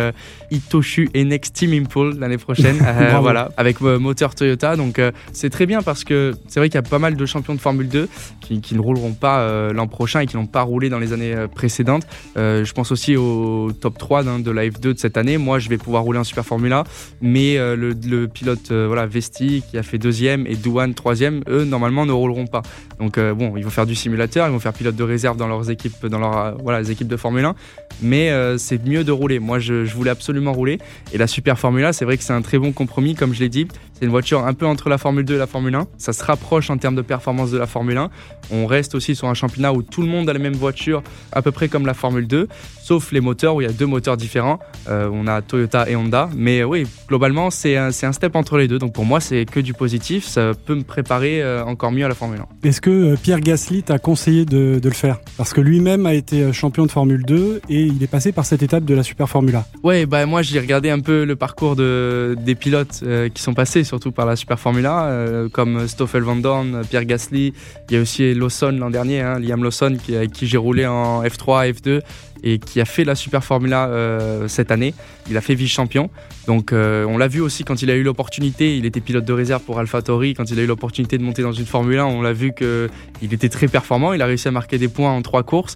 Itoshu 0.52 1.10
et 1.14 1.24
Next 1.24 1.56
Team 1.56 1.74
Impul 1.74 2.20
l'année 2.20 2.38
prochaine. 2.38 2.78
voilà, 3.22 3.50
avec 3.58 3.82
moteur 3.82 4.36
Toyota. 4.36 4.76
Donc 4.76 5.02
c'est 5.34 5.50
très 5.50 5.66
bien 5.66 5.82
parce 5.82 6.04
que 6.04 6.34
c'est 6.48 6.60
vrai 6.60 6.70
qu'il 6.70 6.76
y 6.76 6.80
a 6.80 6.84
pas 6.84 7.00
mal 7.00 7.16
de 7.16 7.26
champions 7.26 7.56
de 7.56 7.60
Formule 7.60 7.88
2 7.88 8.08
qui, 8.42 8.62
qui 8.62 8.76
ne 8.76 8.80
rouleront 8.80 9.14
pas 9.14 9.72
l'an 9.74 9.88
prochain 9.88 10.22
et 10.22 10.28
qui 10.28 10.38
n'ont 10.38 10.46
pas 10.46 10.62
roulé 10.62 10.90
dans 10.90 11.00
les 11.00 11.14
années 11.14 11.36
précédentes. 11.54 12.06
je 12.36 12.72
pense 12.74 12.92
aussi 12.92 13.09
au 13.18 13.72
top 13.72 13.98
3 13.98 14.28
hein, 14.28 14.40
de 14.40 14.52
la 14.52 14.68
F2 14.68 14.94
de 14.94 14.98
cette 14.98 15.18
année. 15.18 15.38
Moi, 15.38 15.60
je 15.60 15.70
vais 15.70 15.78
pouvoir 15.78 16.04
rouler 16.04 16.20
en 16.20 16.24
Super 16.24 16.46
Formula, 16.46 16.84
mais 17.22 17.58
euh, 17.58 17.76
le, 17.76 18.28
pilote 18.28 18.72
euh, 18.72 18.86
voilà, 18.88 19.06
Vesti 19.06 19.64
qui 19.70 19.78
a 19.78 19.84
fait 19.84 19.98
deuxième 19.98 20.46
et 20.48 20.56
Douane 20.56 20.94
troisième, 20.94 21.42
eux 21.50 21.64
normalement 21.64 22.06
ne 22.06 22.12
rouleront 22.12 22.48
pas. 22.48 22.62
Donc 23.00 23.18
euh, 23.18 23.34
bon, 23.34 23.56
ils 23.58 23.64
vont 23.64 23.70
faire 23.70 23.86
du 23.86 23.96
simulateur, 23.96 24.48
ils 24.48 24.52
vont 24.52 24.60
faire 24.60 24.74
pilote 24.74 24.96
de 24.96 25.04
réserve 25.04 25.38
dans 25.38 25.48
leurs 25.48 25.70
équipes, 25.70 26.06
dans 26.06 26.20
leurs 26.20 26.58
voilà, 26.62 26.82
les 26.82 26.92
équipes 26.92 27.08
de 27.08 27.18
Formule 27.18 27.46
1, 27.46 27.56
mais 28.02 28.32
c'est 28.58 28.84
mieux 28.86 29.04
de 29.04 29.12
rouler. 29.12 29.40
Moi, 29.40 29.60
je, 29.60 29.86
je, 29.86 29.96
voulais 29.96 30.12
absolument 30.12 30.54
rouler 30.54 30.80
et 31.14 31.18
la 31.18 31.28
Super 31.28 31.60
Formula, 31.60 31.94
c'est 31.94 32.06
vrai 32.06 32.18
que 32.18 32.24
c'est 32.24 32.34
un 32.34 32.42
très 32.42 32.58
bon 32.58 32.72
compromis, 32.72 33.16
comme 33.16 33.34
je 33.34 33.40
l'ai 33.40 33.50
dit. 33.50 33.68
C'est 34.00 34.06
une 34.06 34.12
voiture 34.12 34.46
un 34.46 34.54
peu 34.54 34.66
entre 34.66 34.88
la 34.88 34.98
Formule 34.98 35.26
2 35.26 35.36
et 35.36 35.38
la 35.38 35.46
Formule 35.46 35.76
1. 35.76 35.88
Ça 35.98 36.14
se 36.14 36.24
rapproche 36.24 36.70
en 36.70 36.78
termes 36.78 36.96
de 36.96 37.02
performance 37.02 37.52
de 37.52 37.58
la 37.58 37.68
Formule 37.68 37.98
1. 37.98 38.10
On 38.50 38.66
reste 38.66 38.96
aussi 38.96 39.14
sur 39.14 39.28
un 39.28 39.34
championnat 39.34 39.74
où 39.74 39.82
tout 39.82 40.02
le 40.02 40.08
monde 40.08 40.30
a 40.30 40.34
la 40.34 40.40
même 40.40 40.54
voiture, 40.54 41.04
à 41.34 41.42
peu 41.42 41.52
près 41.52 41.68
comme 41.68 41.86
la 41.86 41.94
Formule 41.94 42.26
2, 42.26 42.48
sauf 42.90 43.12
les 43.12 43.22
moteurs 43.22 43.54
où 43.54 43.62
il 43.62 43.68
y 43.68 43.70
a 43.70 43.72
deux 43.72 43.86
moteurs 43.86 44.18
différents. 44.18 44.58
Euh, 44.88 45.12
on 45.14 45.28
a 45.28 45.44
Toyota 45.44 45.88
et 45.88 45.96
Honda. 45.96 46.28
Mais 46.36 46.64
oui, 46.64 46.88
globalement, 47.08 47.52
c'est 47.52 47.78
un, 47.78 47.90
un, 47.90 48.12
step 48.12 48.36
entre 48.36 48.58
les 48.58 48.68
deux. 48.68 48.80
Donc 48.80 48.94
pour 48.94 49.06
moi, 49.06 49.20
c'est 49.20 49.46
que 49.46 49.60
du 49.60 49.76
positif. 49.76 50.26
Ça 50.26 50.54
peut 50.66 50.74
me 50.74 50.82
préparer 50.82 51.44
euh, 51.44 51.64
encore 51.64 51.92
mieux 51.92 52.04
à 52.04 52.08
la 52.08 52.16
Formule 52.16 52.40
1. 52.64 52.68
Est-ce 52.68 52.82
que 52.82 52.90
euh, 52.90 53.16
Pierre 53.22 53.42
Gasly 53.42 53.84
t'a 53.84 54.00
conseillé 54.00 54.44
de, 54.44 54.80
de, 54.82 54.90
le 54.90 54.96
faire? 54.96 55.20
Parce 55.38 55.54
que 55.54 55.62
lui-même 55.62 56.08
a 56.08 56.16
été 56.16 56.52
champion 56.52 56.88
de 56.88 56.92
Formule 56.92 57.24
2 57.24 57.62
et 57.70 57.84
il 57.84 58.02
est 58.02 58.08
passé 58.08 58.32
par 58.32 58.48
cette 58.48 58.64
étape 58.64 58.86
de 58.86 58.96
la 58.96 59.04
Super 59.04 59.30
Formula. 59.30 59.66
Ouais, 59.84 60.08
bah 60.08 60.26
moi 60.26 60.42
j'ai 60.42 60.60
regardé 60.60 60.90
un 60.90 61.00
peu 61.00 61.26
le 61.26 61.36
parcours 61.36 61.76
de, 61.76 62.36
des 62.44 62.56
pilotes 62.56 63.04
qui 63.36 63.42
sont 63.44 63.54
passés 63.54 63.84
surtout 63.84 64.12
par 64.12 64.26
la 64.26 64.36
Super 64.36 64.60
Formula, 64.60 65.06
euh, 65.10 65.48
comme 65.48 65.88
Stoffel 65.88 66.24
Van 66.24 66.36
Dorn, 66.36 66.82
Pierre 66.90 67.06
Gasly. 67.06 67.54
Il 67.90 67.96
y 67.96 68.00
a 68.00 68.02
aussi 68.02 68.34
Lawson 68.34 68.76
l'an 68.80 68.90
dernier, 68.90 69.22
hein, 69.22 69.38
Liam 69.38 69.64
Lawson, 69.64 69.96
qui, 70.04 70.16
avec 70.16 70.32
qui 70.32 70.48
j'ai 70.48 70.58
roulé 70.58 70.88
en 70.88 71.24
F3, 71.24 71.72
F2 71.72 72.02
et 72.44 72.60
qui 72.60 72.82
a 72.82 72.86
fait 72.86 73.04
la 73.04 73.16
Super 73.16 73.44
Formula 73.44 73.88
euh, 73.88 74.48
cette 74.48 74.72
année. 74.72 74.94
Il 75.30 75.38
a 75.38 75.42
fait 75.42 75.56
vice-champion. 75.56 76.10
Donc 76.48 76.74
euh, 76.74 77.06
on 77.06 77.18
l'a 77.18 77.28
vu 77.28 77.42
aussi 77.42 77.64
quand 77.64 77.82
il 77.82 77.92
a 77.92 77.96
eu 77.96 78.04
l'opportunité, 78.04 78.78
il 78.78 78.86
était 78.86 79.02
pilote 79.02 79.26
de 79.26 79.34
réserve 79.34 79.62
pour 79.64 79.80
AlphaTauri, 79.80 80.34
quand 80.34 80.50
il 80.50 80.60
a 80.60 80.64
eu 80.64 80.66
l'opportunité 80.66 81.18
de 81.18 81.24
monter 81.24 81.42
dans 81.42 81.52
une 81.52 81.66
Formule 81.66 82.00
1, 82.00 82.06
on 82.06 82.22
l'a 82.22 82.34
vu 82.34 82.54
qu'il 82.54 83.34
était 83.34 83.50
très 83.50 83.68
performant, 83.68 84.14
il 84.14 84.22
a 84.22 84.26
réussi 84.26 84.48
à 84.48 84.52
marquer 84.52 84.78
des 84.78 84.88
points 84.88 85.12
en 85.12 85.22
trois 85.22 85.44
courses. 85.44 85.76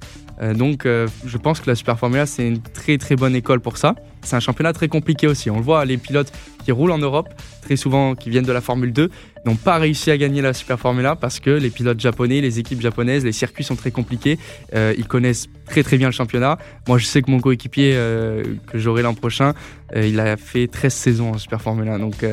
donc 0.55 0.85
je 0.85 1.37
pense 1.37 1.59
que 1.59 1.69
la 1.69 1.75
Super 1.75 1.99
Formula 1.99 2.25
c'est 2.25 2.47
une 2.47 2.59
très 2.59 2.97
très 2.97 3.15
bonne 3.15 3.35
école 3.35 3.59
pour 3.59 3.77
ça. 3.77 3.93
C'est 4.23 4.35
un 4.35 4.39
championnat 4.39 4.73
très 4.73 4.87
compliqué 4.87 5.27
aussi. 5.27 5.49
On 5.49 5.57
le 5.57 5.63
voit, 5.63 5.85
les 5.85 5.97
pilotes 5.97 6.31
qui 6.63 6.71
roulent 6.71 6.91
en 6.91 6.97
Europe, 6.97 7.29
très 7.61 7.75
souvent 7.75 8.15
qui 8.15 8.29
viennent 8.29 8.45
de 8.45 8.51
la 8.51 8.61
Formule 8.61 8.93
2, 8.93 9.09
n'ont 9.45 9.55
pas 9.55 9.77
réussi 9.77 10.11
à 10.11 10.17
gagner 10.17 10.41
la 10.41 10.53
Super 10.53 10.79
Formula 10.79 11.15
parce 11.15 11.39
que 11.39 11.49
les 11.49 11.69
pilotes 11.69 11.99
japonais, 11.99 12.41
les 12.41 12.59
équipes 12.59 12.81
japonaises, 12.81 13.25
les 13.25 13.31
circuits 13.31 13.63
sont 13.63 13.75
très 13.75 13.91
compliqués. 13.91 14.39
Euh, 14.73 14.93
ils 14.97 15.07
connaissent 15.07 15.49
très 15.65 15.83
très 15.83 15.97
bien 15.97 16.07
le 16.07 16.13
championnat. 16.13 16.57
Moi, 16.87 16.97
je 16.97 17.05
sais 17.05 17.21
que 17.21 17.31
mon 17.31 17.39
coéquipier 17.39 17.93
euh, 17.95 18.43
que 18.67 18.77
j'aurai 18.77 19.01
l'an 19.01 19.13
prochain, 19.13 19.53
euh, 19.95 20.05
il 20.05 20.19
a 20.19 20.37
fait 20.37 20.67
13 20.67 20.93
saisons 20.93 21.31
en 21.31 21.37
Super 21.37 21.61
Formula, 21.61 21.97
donc 21.97 22.25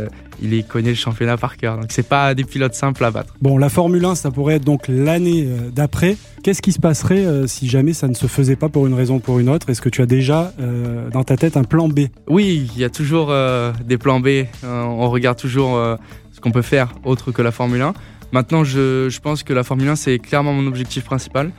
il 0.42 0.64
connaît 0.64 0.90
le 0.90 0.94
championnat 0.94 1.36
par 1.36 1.56
cœur. 1.56 1.76
Donc 1.76 1.86
c'est 1.90 2.08
pas 2.08 2.34
des 2.34 2.44
pilotes 2.44 2.74
simples 2.74 3.04
à 3.04 3.10
battre. 3.10 3.34
Bon, 3.40 3.58
la 3.58 3.68
Formule 3.68 4.04
1, 4.04 4.14
ça 4.14 4.30
pourrait 4.30 4.56
être 4.56 4.64
donc 4.64 4.88
l'année 4.88 5.48
d'après. 5.74 6.16
Qu'est-ce 6.42 6.62
qui 6.62 6.72
se 6.72 6.80
passerait 6.80 7.46
si 7.46 7.68
jamais 7.68 7.92
ça 7.92 8.08
ne 8.08 8.14
se 8.14 8.26
faisait 8.26 8.56
pas 8.56 8.70
pour 8.70 8.86
une 8.86 8.94
raison 8.94 9.16
ou 9.16 9.20
pour 9.20 9.38
une 9.38 9.50
autre? 9.50 9.68
Est-ce 9.68 9.82
que 9.82 9.90
tu 9.90 10.00
as 10.00 10.06
déjà 10.06 10.52
dans 11.12 11.24
ta 11.24 11.36
tête 11.36 11.56
un 11.56 11.64
plan 11.64 11.88
B? 11.88 12.00
Oui, 12.28 12.70
il 12.74 12.80
y 12.80 12.84
a 12.84 12.90
toujours 12.90 13.34
des 13.84 13.98
plans 13.98 14.20
B. 14.20 14.46
on 14.64 15.10
regarde 15.10 15.38
toujours 15.38 15.78
qu'on 16.40 16.50
peut 16.50 16.62
faire 16.62 16.92
autre 17.04 17.32
que 17.32 17.42
la 17.42 17.52
Formule 17.52 17.82
1. 17.82 17.94
Maintenant, 18.32 18.64
je, 18.64 19.08
je 19.08 19.20
pense 19.20 19.42
que 19.42 19.52
la 19.52 19.64
Formule 19.64 19.88
1, 19.88 19.96
c'est 19.96 20.18
clairement 20.18 20.52
mon 20.52 20.66
objectif 20.66 21.04
principal. 21.04 21.50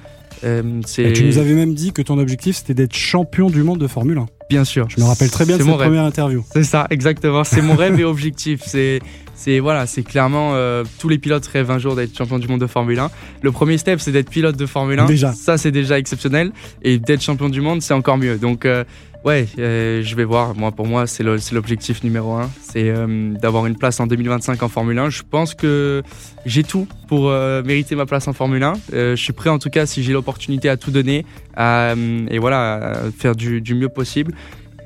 Euh, 0.43 0.81
Et 0.97 1.13
tu 1.13 1.23
nous 1.23 1.37
avais 1.37 1.53
même 1.53 1.73
dit 1.73 1.91
que 1.91 2.01
ton 2.01 2.17
objectif, 2.17 2.55
c'était 2.57 2.73
d'être 2.73 2.95
champion 2.95 3.49
du 3.49 3.63
monde 3.63 3.79
de 3.79 3.87
Formule 3.87 4.17
1. 4.17 4.25
Bien 4.49 4.63
sûr. 4.63 4.87
Je 4.89 4.99
me 4.99 5.05
rappelle 5.05 5.29
très 5.29 5.45
bien 5.45 5.57
de 5.57 5.63
cette 5.63 5.77
première 5.77 6.03
interview. 6.03 6.43
C'est 6.51 6.63
ça, 6.63 6.87
exactement. 6.89 7.43
C'est 7.43 7.61
mon 7.61 7.75
rêve 7.75 7.99
et 7.99 8.03
objectif. 8.03 8.61
C'est, 8.65 8.99
c'est 9.41 9.59
voilà, 9.59 9.87
c'est 9.87 10.03
clairement 10.03 10.51
euh, 10.53 10.83
tous 10.99 11.09
les 11.09 11.17
pilotes 11.17 11.47
rêvent 11.47 11.71
un 11.71 11.79
jour 11.79 11.95
d'être 11.95 12.15
champion 12.15 12.37
du 12.37 12.47
monde 12.47 12.61
de 12.61 12.67
Formule 12.67 12.99
1. 12.99 13.09
Le 13.41 13.51
premier 13.51 13.79
step, 13.79 13.99
c'est 13.99 14.11
d'être 14.11 14.29
pilote 14.29 14.55
de 14.55 14.67
Formule 14.67 14.99
1. 14.99 15.05
Déjà. 15.05 15.33
Ça, 15.33 15.57
c'est 15.57 15.71
déjà 15.71 15.97
exceptionnel. 15.97 16.51
Et 16.83 16.99
d'être 16.99 17.23
champion 17.23 17.49
du 17.49 17.59
monde, 17.59 17.81
c'est 17.81 17.95
encore 17.95 18.17
mieux. 18.17 18.37
Donc, 18.37 18.65
euh, 18.65 18.83
Ouais, 19.23 19.45
euh, 19.59 20.01
je 20.03 20.15
vais 20.15 20.23
voir. 20.23 20.55
Moi, 20.55 20.71
pour 20.71 20.87
moi, 20.87 21.05
c'est 21.05 21.21
l'objectif 21.21 22.03
numéro 22.03 22.33
un. 22.33 22.49
C'est 22.59 22.91
d'avoir 23.39 23.67
une 23.67 23.77
place 23.77 23.99
en 23.99 24.07
2025 24.07 24.63
en 24.63 24.67
Formule 24.67 24.97
1. 24.97 25.11
Je 25.11 25.21
pense 25.21 25.53
que 25.53 26.01
j'ai 26.47 26.63
tout 26.63 26.87
pour 27.07 27.29
mériter 27.63 27.93
ma 27.93 28.07
place 28.07 28.27
en 28.27 28.33
Formule 28.33 28.63
1. 28.63 28.73
je 28.91 29.15
suis 29.15 29.33
prêt, 29.33 29.51
en 29.51 29.59
tout 29.59 29.69
cas, 29.69 29.85
si 29.85 30.01
j'ai 30.01 30.11
l'opportunité 30.11 30.69
à 30.69 30.77
tout 30.77 30.89
donner 30.89 31.27
et 31.55 32.39
voilà, 32.39 32.93
à 32.93 33.11
faire 33.15 33.35
du, 33.35 33.61
du 33.61 33.75
mieux 33.75 33.89
possible 33.89 34.33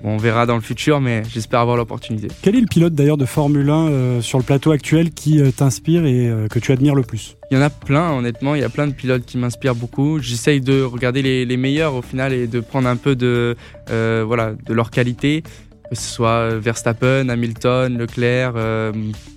on 0.04 0.18
verra 0.18 0.46
dans 0.46 0.56
le 0.56 0.62
futur, 0.62 1.02
mais 1.02 1.24
j'espère 1.30 1.60
avoir 1.60 1.78
l'opportunité. 1.78 2.28
Quel 2.42 2.56
est 2.56 2.62
le 2.62 2.68
pilote 2.68 2.94
d'ailleurs 2.94 3.18
de 3.18 3.26
Formule 3.26 3.70
1 3.70 3.88
euh, 3.88 4.22
sur 4.22 4.38
le 4.38 4.44
plateau 4.44 4.72
actuel 4.72 5.12
qui 5.12 5.42
euh, 5.42 5.52
t'inspire 5.52 6.06
et 6.06 6.28
euh, 6.28 6.48
que 6.48 6.60
tu 6.60 6.72
admires 6.72 6.96
le 6.96 7.04
plus? 7.04 7.38
Il 7.52 7.58
y 7.58 7.60
en 7.60 7.64
a 7.64 7.70
plein, 7.70 8.12
honnêtement. 8.12 8.56
Il 8.56 8.62
y 8.62 8.64
a 8.64 8.70
plein 8.70 8.88
de 8.88 8.94
pilotes 8.94 9.26
qui 9.26 9.38
m'inspirent 9.38 9.76
beaucoup. 9.76 10.20
J'essaye 10.20 10.62
de 10.62 10.82
regarder 10.82 11.22
les, 11.22 11.58
meilleurs 11.58 11.96
au 11.96 12.02
final 12.02 12.34
et 12.34 12.48
de 12.48 12.60
prendre 12.60 12.88
un 12.88 12.98
peu 12.98 13.16
de, 13.16 13.56
voilà, 13.88 14.54
de 14.54 14.74
leur 14.74 14.92
qualité. 14.92 15.44
Que 15.90 15.96
ce 15.96 16.14
soit 16.14 16.56
Verstappen, 16.58 17.30
Hamilton, 17.30 17.98
Leclerc. 17.98 18.54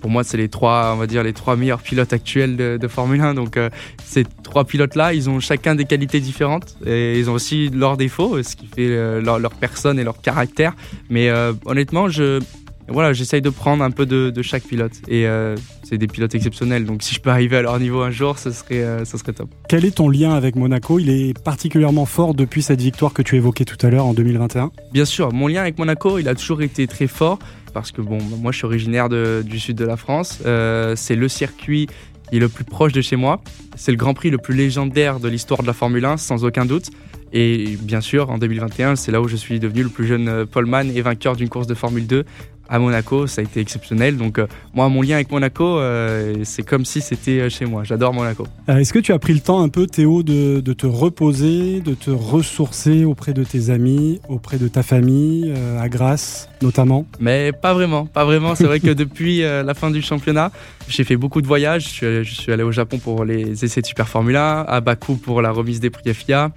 pour 0.01 0.09
moi, 0.09 0.23
c'est 0.23 0.37
les 0.37 0.49
trois, 0.49 0.91
on 0.93 0.97
va 0.97 1.07
dire, 1.07 1.23
les 1.23 1.33
trois 1.33 1.55
meilleurs 1.55 1.81
pilotes 1.81 2.13
actuels 2.13 2.57
de, 2.57 2.87
Formule 2.87 3.21
1. 3.21 3.33
Donc, 3.33 3.59
ces 4.03 4.25
trois 4.43 4.65
pilotes-là, 4.65 5.13
ils 5.13 5.29
ont 5.29 5.39
chacun 5.39 5.75
des 5.75 5.85
qualités 5.85 6.19
différentes 6.19 6.75
et 6.85 7.19
ils 7.19 7.29
ont 7.29 7.33
aussi 7.33 7.69
leurs 7.69 7.97
défauts, 7.97 8.41
ce 8.41 8.55
qui 8.55 8.67
fait 8.67 9.21
leur, 9.21 9.39
leur 9.39 9.51
personne 9.51 9.99
et 9.99 10.03
leur 10.03 10.21
caractère. 10.21 10.73
Mais 11.09 11.31
honnêtement, 11.65 12.09
je 12.09 12.39
voilà, 12.91 13.13
j'essaye 13.13 13.41
de 13.41 13.49
prendre 13.49 13.83
un 13.83 13.91
peu 13.91 14.05
de, 14.05 14.41
chaque 14.41 14.63
pilote. 14.63 14.93
Et 15.07 15.27
euh, 15.27 15.55
c'est 15.83 15.97
des 15.97 16.07
pilotes 16.07 16.33
exceptionnels. 16.35 16.85
Donc 16.85 17.03
si 17.03 17.13
je 17.13 17.19
peux 17.19 17.29
arriver 17.29 17.57
à 17.57 17.61
leur 17.61 17.79
niveau 17.79 18.01
un 18.01 18.11
jour, 18.11 18.37
ce 18.37 18.51
serait, 18.51 18.81
euh, 18.83 19.05
serait 19.05 19.33
top. 19.33 19.49
Quel 19.67 19.85
est 19.85 19.97
ton 19.97 20.09
lien 20.09 20.33
avec 20.33 20.55
Monaco? 20.55 20.99
Il 20.99 21.09
est 21.09 21.37
particulièrement 21.39 22.05
fort 22.05 22.33
depuis 22.33 22.61
cette 22.61 22.81
victoire 22.81 23.13
que 23.13 23.21
tu 23.21 23.35
évoquais 23.35 23.65
tout 23.65 23.77
à 23.85 23.89
l'heure 23.89 24.05
en 24.05 24.13
2021 24.13 24.71
Bien 24.91 25.05
sûr, 25.05 25.31
mon 25.33 25.47
lien 25.47 25.61
avec 25.61 25.77
Monaco, 25.77 26.17
il 26.19 26.27
a 26.27 26.35
toujours 26.35 26.61
été 26.61 26.87
très 26.87 27.07
fort. 27.07 27.39
Parce 27.73 27.91
que 27.91 28.01
bon, 28.01 28.17
moi 28.41 28.51
je 28.51 28.57
suis 28.57 28.65
originaire 28.65 29.09
du 29.09 29.59
sud 29.59 29.77
de 29.77 29.85
la 29.85 29.95
France. 29.95 30.39
Euh, 30.45 30.95
c'est 30.95 31.15
le 31.15 31.27
circuit 31.27 31.87
qui 32.29 32.37
est 32.37 32.39
le 32.39 32.49
plus 32.49 32.63
proche 32.63 32.93
de 32.93 33.01
chez 33.01 33.15
moi. 33.15 33.41
C'est 33.75 33.91
le 33.91 33.97
Grand 33.97 34.15
Prix 34.15 34.31
le 34.31 34.39
plus 34.39 34.55
légendaire 34.55 35.19
de 35.19 35.29
l'histoire 35.29 35.61
de 35.61 35.67
la 35.67 35.73
Formule 35.73 36.05
1, 36.05 36.17
sans 36.17 36.45
aucun 36.45 36.65
doute. 36.65 36.89
Et 37.31 37.77
bien 37.81 38.01
sûr, 38.01 38.31
en 38.31 38.39
2021, 38.39 38.95
c'est 38.95 39.11
là 39.11 39.21
où 39.21 39.27
je 39.27 39.35
suis 39.35 39.59
devenu 39.59 39.83
le 39.83 39.89
plus 39.89 40.07
jeune 40.07 40.47
poleman 40.47 40.89
et 40.89 41.01
vainqueur 41.01 41.35
d'une 41.35 41.49
course 41.49 41.67
de 41.67 41.75
Formule 41.75 42.07
2 42.07 42.25
à 42.69 42.77
Monaco, 42.79 43.27
ça 43.27 43.41
a 43.41 43.43
été 43.43 43.59
exceptionnel. 43.59 44.15
Donc 44.15 44.37
euh, 44.37 44.47
moi, 44.73 44.87
mon 44.89 45.01
lien 45.01 45.15
avec 45.15 45.31
Monaco, 45.31 45.79
euh, 45.79 46.35
c'est 46.43 46.63
comme 46.63 46.85
si 46.85 47.01
c'était 47.01 47.39
euh, 47.39 47.49
chez 47.49 47.65
moi. 47.65 47.83
J'adore 47.83 48.13
Monaco. 48.13 48.45
Est-ce 48.67 48.93
que 48.93 48.99
tu 48.99 49.11
as 49.11 49.19
pris 49.19 49.33
le 49.33 49.39
temps 49.39 49.61
un 49.61 49.69
peu, 49.69 49.87
Théo, 49.87 50.21
de, 50.21 50.61
te 50.61 50.85
reposer, 50.85 51.81
de 51.81 51.95
te 51.95 52.11
ressourcer 52.11 53.03
auprès 53.05 53.33
de 53.33 53.43
tes 53.43 53.71
amis, 53.71 54.21
auprès 54.29 54.57
de 54.57 54.67
ta 54.67 54.83
famille, 54.83 55.51
à 55.79 55.89
Grasse 55.89 56.49
notamment? 56.61 57.05
Mais 57.19 57.51
pas 57.51 57.73
vraiment, 57.73 58.05
pas 58.05 58.23
vraiment. 58.23 58.53
C'est 58.53 58.65
vrai 58.65 58.79
que 58.79 58.89
depuis 58.93 59.39
la 59.39 59.73
fin 59.73 59.89
du 59.89 60.01
championnat, 60.01 60.51
j'ai 60.87 61.03
fait 61.03 61.17
beaucoup 61.17 61.41
de 61.41 61.47
voyages. 61.47 61.99
Je 62.01 62.23
suis, 62.23 62.51
allé 62.51 62.63
au 62.63 62.71
Japon 62.71 62.99
pour 62.99 63.25
les 63.25 63.65
essais 63.65 63.81
de 63.81 63.85
Super 63.87 64.07
Formula, 64.07 64.61
à 64.61 64.81
Bakou 64.81 65.15
pour 65.15 65.41
la 65.41 65.51
remise 65.51 65.79
des 65.79 65.89
prix 65.89 66.13
FIA. 66.13 66.51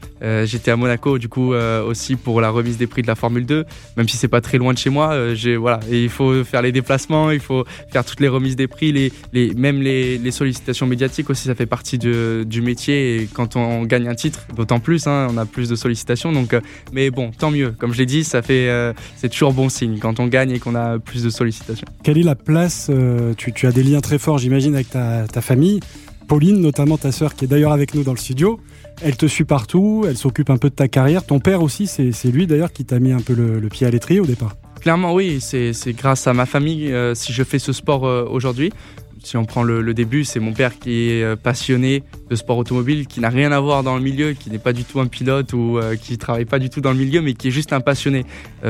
J'étais 0.44 0.70
à 0.70 0.76
Monaco 0.76 1.18
du 1.18 1.28
coup 1.28 1.54
aussi 1.54 2.16
pour 2.16 2.42
la 2.42 2.50
remise 2.50 2.76
des 2.76 2.86
prix 2.86 3.00
de 3.00 3.06
la 3.06 3.14
Formule 3.14 3.46
2, 3.46 3.64
même 3.96 4.08
si 4.08 4.18
c'est 4.18 4.28
pas 4.28 4.42
très 4.42 4.58
loin 4.58 4.74
de 4.74 4.78
chez 4.78 4.90
moi. 4.90 5.34
j'ai 5.34 5.56
voilà 5.56 5.80
il 6.04 6.10
faut 6.10 6.44
faire 6.44 6.62
les 6.62 6.72
déplacements, 6.72 7.30
il 7.30 7.40
faut 7.40 7.64
faire 7.90 8.04
toutes 8.04 8.20
les 8.20 8.28
remises 8.28 8.56
des 8.56 8.66
prix, 8.66 8.92
les, 9.32 9.54
même 9.54 9.80
les, 9.82 10.30
sollicitations 10.30 10.86
médiatiques 10.86 11.28
aussi, 11.30 11.48
ça 11.48 11.54
fait 11.54 11.66
partie 11.66 11.98
du 11.98 12.62
métier. 12.62 13.16
Et 13.16 13.26
quand 13.26 13.56
on, 13.56 13.82
gagne 13.84 14.08
un 14.08 14.14
titre, 14.14 14.46
d'autant 14.56 14.80
plus, 14.80 15.06
hein, 15.06 15.28
on 15.30 15.36
a 15.36 15.46
plus 15.46 15.68
de 15.68 15.76
sollicitations. 15.76 16.32
Donc, 16.32 16.54
euh, 16.54 16.60
mais 16.92 17.10
bon, 17.10 17.30
tant 17.36 17.50
mieux. 17.50 17.72
Comme 17.78 17.92
je 17.92 17.98
l'ai 17.98 18.06
dit, 18.06 18.24
ça 18.24 18.42
fait, 18.42 18.68
euh, 18.68 18.92
c'est 19.16 19.28
toujours 19.28 19.52
bon 19.52 19.68
signe 19.68 19.98
quand 19.98 20.20
on 20.20 20.26
gagne 20.26 20.50
et 20.52 20.58
qu'on 20.58 20.74
a 20.74 20.98
plus 20.98 21.22
de 21.22 21.30
sollicitations. 21.30 21.86
Quelle 22.02 22.18
est 22.18 22.22
la 22.22 22.34
place 22.34 22.88
euh, 22.90 23.34
tu, 23.36 23.66
as 23.66 23.72
des 23.72 23.82
liens 23.82 24.00
très 24.00 24.18
forts, 24.18 24.38
j'imagine, 24.38 24.74
avec 24.74 24.90
ta, 24.90 25.26
famille. 25.40 25.80
Pauline, 26.28 26.60
notamment 26.60 26.96
ta 26.96 27.12
sœur, 27.12 27.34
qui 27.34 27.44
est 27.44 27.48
d'ailleurs 27.48 27.72
avec 27.72 27.94
nous 27.94 28.04
dans 28.04 28.12
le 28.12 28.18
studio. 28.18 28.60
Elle 29.02 29.16
te 29.16 29.26
suit 29.26 29.44
partout, 29.44 30.04
elle 30.06 30.16
s'occupe 30.16 30.50
un 30.50 30.56
peu 30.56 30.70
de 30.70 30.74
ta 30.74 30.88
carrière. 30.88 31.24
Ton 31.24 31.40
père 31.40 31.62
aussi, 31.62 31.86
c'est 31.86 32.30
lui 32.30 32.46
d'ailleurs 32.46 32.72
qui 32.72 32.84
t'a 32.84 33.00
mis 33.00 33.12
un 33.12 33.20
peu 33.20 33.34
le 33.34 33.68
pied 33.68 33.86
à 33.86 33.90
l'étrier 33.90 34.20
au 34.20 34.26
départ. 34.26 34.54
Clairement, 34.82 35.14
oui, 35.14 35.40
c'est 35.40 35.72
grâce 35.92 36.26
à 36.26 36.34
ma 36.34 36.44
famille 36.44 36.92
euh, 36.92 37.14
si 37.14 37.32
je 37.32 37.44
fais 37.44 37.60
ce 37.60 37.72
sport 37.72 38.04
euh, 38.04 38.26
aujourd'hui. 38.28 38.72
Si 39.22 39.36
on 39.36 39.44
prend 39.44 39.62
le, 39.62 39.94
début, 39.94 40.24
c'est 40.24 40.40
mon 40.40 40.52
père 40.52 40.78
qui 40.78 41.10
est 41.10 41.22
euh, 41.22 41.36
passionné 41.36 42.02
de 42.30 42.36
sport 42.36 42.58
automobile, 42.58 43.06
qui 43.06 43.20
n'a 43.20 43.28
rien 43.28 43.52
à 43.52 43.60
voir 43.60 43.82
dans 43.82 43.96
le 43.96 44.02
milieu, 44.02 44.32
qui 44.32 44.50
n'est 44.50 44.58
pas 44.58 44.72
du 44.72 44.84
tout 44.84 45.00
un 45.00 45.06
pilote 45.06 45.52
ou 45.52 45.78
qui 46.00 46.18
travaille 46.18 46.44
pas 46.44 46.58
du 46.58 46.70
tout 46.70 46.80
dans 46.80 46.92
le 46.92 46.98
milieu, 46.98 47.20
mais 47.20 47.34
qui 47.34 47.48
est 47.48 47.50
juste 47.50 47.72
un 47.72 47.80
passionné, 47.80 48.24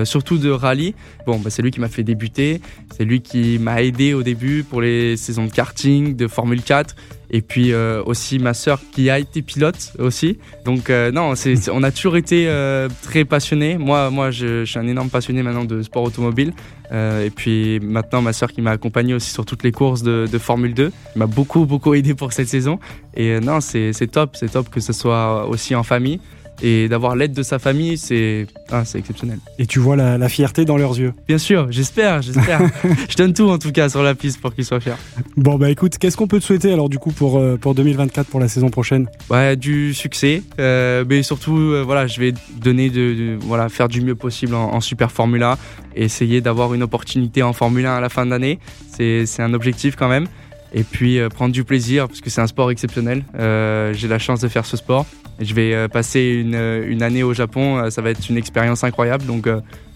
surtout 0.04 0.38
de 0.38 0.50
rallye. 0.50 0.94
Bon, 1.26 1.38
bah, 1.38 1.50
c'est 1.50 1.62
lui 1.62 1.70
qui 1.70 1.80
m'a 1.80 1.88
fait 1.88 2.02
débuter, 2.02 2.60
c'est 2.96 3.04
lui 3.04 3.20
qui 3.20 3.58
m'a 3.58 3.82
aidé 3.82 4.14
au 4.14 4.22
début 4.22 4.64
pour 4.64 4.80
les 4.80 5.16
saisons 5.16 5.46
de 5.46 5.52
karting, 5.52 6.16
de 6.16 6.26
Formule 6.26 6.62
4. 6.62 6.96
Et 7.34 7.40
puis 7.40 7.72
euh, 7.72 8.02
aussi 8.04 8.38
ma 8.38 8.52
sœur 8.52 8.78
qui 8.92 9.08
a 9.08 9.18
été 9.18 9.40
pilote 9.40 9.92
aussi. 9.98 10.38
Donc 10.66 10.90
euh, 10.90 11.10
non, 11.10 11.32
on 11.72 11.82
a 11.82 11.90
toujours 11.90 12.18
été 12.18 12.44
euh, 12.46 12.88
très 13.02 13.24
passionnés. 13.24 13.78
Moi, 13.78 14.10
moi 14.10 14.30
je, 14.30 14.66
suis 14.66 14.78
un 14.78 14.86
énorme 14.86 15.08
passionné 15.08 15.42
maintenant 15.42 15.64
de 15.64 15.80
sport 15.82 16.02
automobile. 16.02 16.52
Et 16.92 17.30
puis 17.30 17.80
maintenant 17.80 18.22
ma 18.22 18.32
sœur 18.32 18.52
qui 18.52 18.60
m'a 18.60 18.72
accompagné 18.72 19.14
aussi 19.14 19.30
sur 19.30 19.44
toutes 19.46 19.62
les 19.62 19.72
courses 19.72 20.02
de, 20.02 20.28
de 20.30 20.38
Formule 20.38 20.74
2. 20.74 20.92
m'a 21.16 21.26
beaucoup, 21.26 21.64
beaucoup 21.64 21.94
aidé 21.94 22.14
pour 22.14 22.32
cette 22.32 22.48
saison. 22.48 22.78
Et 23.14 23.40
non, 23.40 23.60
c'est, 23.60 23.92
c'est 23.92 24.08
top, 24.08 24.36
c'est 24.36 24.52
top 24.52 24.68
que 24.68 24.80
ce 24.80 24.92
soit 24.92 25.46
aussi 25.46 25.74
en 25.74 25.82
famille 25.82 26.20
et 26.62 26.88
d'avoir 26.88 27.16
l'aide 27.16 27.32
de 27.32 27.42
sa 27.42 27.58
famille, 27.58 27.98
c'est 27.98 28.46
ah, 28.70 28.84
exceptionnel. 28.94 29.38
Et 29.58 29.66
tu 29.66 29.80
vois 29.80 29.96
la, 29.96 30.28
fierté 30.28 30.64
dans 30.64 30.76
leurs 30.76 30.98
yeux 30.98 31.12
Bien 31.26 31.38
sûr, 31.38 31.66
j'espère, 31.70 32.22
j'espère. 32.22 32.60
je 33.08 33.16
donne 33.16 33.34
tout 33.34 33.48
en 33.50 33.58
tout 33.58 33.72
cas 33.72 33.88
sur 33.88 34.02
la 34.02 34.14
piste 34.14 34.40
pour 34.40 34.54
qu'ils 34.54 34.64
soient 34.64 34.80
fiers. 34.80 34.92
Bon 35.36 35.56
bah 35.56 35.70
écoute, 35.70 35.98
qu'est-ce 35.98 36.16
qu'on 36.16 36.28
peut 36.28 36.38
te 36.38 36.44
souhaiter 36.44 36.72
alors 36.72 36.88
du 36.88 36.98
coup 36.98 37.10
pour, 37.10 37.38
euh, 37.38 37.56
pour 37.56 37.74
2024, 37.74 38.28
pour 38.28 38.40
la 38.40 38.48
saison 38.48 38.70
prochaine? 38.70 39.08
Ouais, 39.28 39.56
du 39.56 39.92
succès, 39.92 40.42
euh, 40.60 41.04
mais 41.08 41.22
surtout 41.22 41.56
euh, 41.56 41.82
voilà, 41.84 42.06
je 42.06 42.20
vais 42.20 42.32
donner 42.60 42.88
de, 42.88 43.36
voilà, 43.40 43.68
faire 43.68 43.88
du 43.88 44.00
mieux 44.00 44.14
possible 44.14 44.54
en, 44.54 44.80
Super 44.80 45.12
Formula 45.12 45.58
et 45.94 46.04
essayer 46.04 46.40
d'avoir 46.40 46.74
une 46.74 46.82
opportunité 46.82 47.42
en 47.42 47.52
Formule 47.52 47.86
1 47.86 47.96
à 47.96 48.00
la 48.00 48.08
fin 48.08 48.24
de 48.24 48.30
l'année. 48.30 48.58
C'est 48.90 49.40
un 49.40 49.54
objectif 49.54 49.96
quand 49.96 50.08
même 50.08 50.26
et 50.74 50.84
puis 50.84 51.18
prendre 51.28 51.52
du 51.52 51.64
plaisir 51.64 52.08
parce 52.08 52.20
que 52.20 52.30
c'est 52.30 52.40
un 52.40 52.46
sport 52.46 52.70
exceptionnel. 52.70 53.24
J'ai 53.34 54.08
la 54.08 54.18
chance 54.18 54.40
de 54.40 54.48
faire 54.48 54.66
ce 54.66 54.76
sport 54.76 55.06
je 55.40 55.54
vais 55.54 55.74
euh, 55.74 55.88
passer 55.88 56.40
une, 56.44 56.54
euh, 56.54 56.86
une, 56.88 57.02
année 57.02 57.22
au 57.22 57.34
Japon, 57.34 57.78
euh, 57.78 57.90
ça 57.90 58.02
va 58.02 58.10
être 58.10 58.28
une 58.28 58.36
expérience 58.36 58.84
incroyable. 58.84 59.26
Donc 59.26 59.48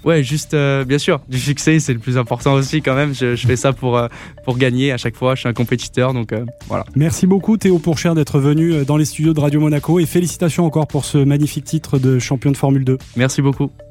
ouais, 0.04 0.23
juste 0.23 0.56
bien 0.87 0.99
sûr, 0.99 1.21
du 1.28 1.38
succès, 1.38 1.78
c'est 1.80 1.92
le 1.92 1.99
plus 1.99 2.18
important 2.18 2.54
aussi 2.54 2.83
quand 2.83 2.95
même. 2.95 3.14
Je, 3.14 3.37
fais 3.37 3.56
ça 3.56 3.73
pour, 3.73 4.00
pour 4.45 4.59
gagner 4.59 4.92
à 4.92 4.97
chaque 4.97 5.16
fois. 5.16 5.35
Je 5.35 5.40
suis 5.40 5.49
un 5.49 5.52
compétiteur, 5.52 6.12
donc 6.12 6.33
voilà. 6.68 6.85
Merci 6.95 7.26
beaucoup 7.26 7.56
Théo 7.56 7.78
Pourchère 7.78 8.14
d'être 8.14 8.38
venu 8.38 8.85
dans 8.85 8.97
les 8.97 9.04
studios 9.04 9.35
de 9.35 9.40
Radio 9.40 9.61
Monaco 9.61 9.99
et 9.99 10.06
félicitations 10.06 10.64
encore 10.64 10.87
pour 10.87 11.04
ce 11.04 11.18
magnifique 11.18 11.64
titre 11.64 11.99
de 11.99 12.18
champion 12.18 12.50
de 12.50 12.56
Formule 12.56 12.85
2. 12.85 12.99
Merci 13.16 13.42
beaucoup. 13.42 13.71